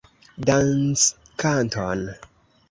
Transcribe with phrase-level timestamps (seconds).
[0.47, 2.01] Danckanton!